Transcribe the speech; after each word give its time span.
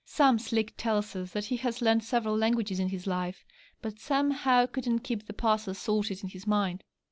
Sam 0.03 0.39
Slick 0.39 0.73
tells 0.77 1.15
us 1.15 1.29
that 1.33 1.45
he 1.45 1.57
has 1.57 1.79
learnt 1.79 2.03
several 2.03 2.35
languages 2.35 2.79
in 2.79 2.89
his 2.89 3.05
life, 3.05 3.45
but 3.83 3.99
somehow 3.99 4.65
'couldn't 4.65 5.01
keep 5.03 5.27
the 5.27 5.31
parcels 5.33 5.77
sorted' 5.77 6.23
in 6.23 6.29
his 6.29 6.47
mind. 6.47 6.83